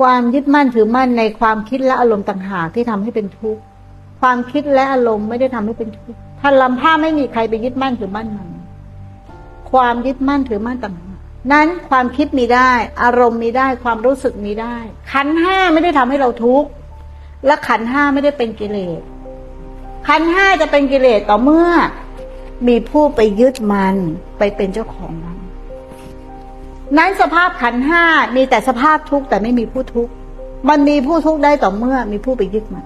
[0.00, 3.62] ความยึดมั่นถือมั่นในความคิดและอารมณ์ต่างหากที่ทำให้เป็นทุกข์
[4.20, 8.48] ความคิดและอารมณ์ไม่ได้ทำให้เป็นทุกข์ถ้าลำผ้าไม่มีใครไปยึดมั่นถือมั่นมัน
[9.70, 11.18] ความยึดมั่นถือมั่นต่างหาก
[11.52, 12.70] นั้นความคิดมีได้
[13.02, 14.76] อารมณ์มีได้ความรู้สึกมีได้
[15.12, 16.68] ขันห้าไม่ได้ทำให้เราทุกข์
[17.46, 19.00] และขันห้าไม่ได้เป็นกิเลส
[20.08, 21.68] ขันห้าจะเป็นกิเลสต่อเมื่อ
[22.68, 23.96] มีผู้ไปยึดมัน
[24.38, 25.38] ไปเป็นเจ้าของมัน
[26.98, 28.04] นั้นสภาพขันห้า
[28.36, 30.12] มีแต่สภาพทุกข์แต่ไม่มีผู้ทุกข์
[30.68, 32.84] มันมีผู้ทุกข์ได้ต่อเมื่อมีผู้ไปยึดมัน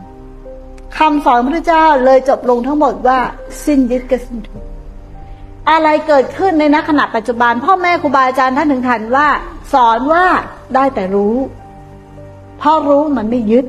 [0.98, 3.18] คำสอนพระเจ้าเลยจบลงทั้งหมดว่า
[3.64, 4.66] สิ้นยึดก็สิ้นทุกข์
[5.70, 9.28] อะไรเกิดขึ้นในนขณะปัจจุบัน พ่อแม่ครูบาอาจารย์ท่านถึงทันว่า
[9.72, 10.24] สอนว่า
[10.74, 11.36] ได้แต่รู้
[12.58, 13.66] เพราะรู้มันไม่ยึด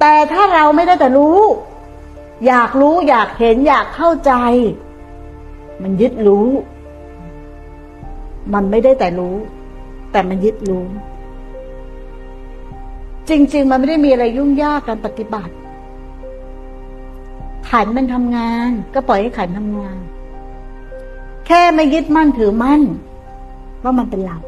[0.00, 1.38] แต่ถ้าเราไม่ได้แต่รู้
[2.46, 4.32] อยากรู้อยากเห็นอยากเข้าใจ
[5.82, 6.48] มันยึดรู้
[8.54, 9.36] มันไม่ได้แต่รู้
[10.12, 10.84] แต่มันยึดรู้
[13.28, 15.52] จริง ๆ มันไม่ได้มีอะไรยุ่งยากการปฏิบัติ
[17.70, 19.98] ขันมันทำงาน ก็ปล่อยให้ขันทำงาน
[21.46, 22.82] แค่ไม่ยึดมั่นถือมั่น
[23.82, 24.38] ว่ามันเป็นเรา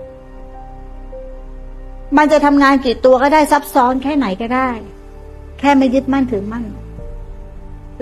[2.17, 4.71] มันจะทำงานกี่ตัวก็ได้ซับซ้อนแค่ไหนก็ได้
[5.59, 6.65] แค่ไม่ยึดมั่นถือมั่น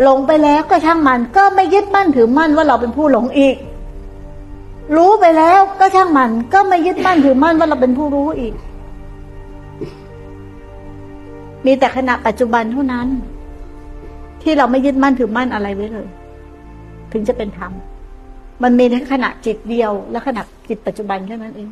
[0.03, 3.57] หลงไปแล้วก็ช่างมัน ก็ไม่ยึดมั่นถือมั่นว่าเราเป็นผู้หลงอีก
[4.97, 8.55] รู้ไปแล้วก็ช่างมัน ก็ไม่ยึดมั่นถือมั่นว่าเราเป็นผู้รู้อีก
[11.67, 13.09] มีแต่ขณะปัจจุบันเท่านั้น
[14.43, 16.09] ที่เราไม่ยึดมั่นถือมั่นอะไรไว้เลย
[17.13, 17.73] ถึงจะเป็นธรรม
[18.63, 21.71] มันมีในขณะจิตเดียว และขณะจิตปัจจุบันแค่นั้นเอง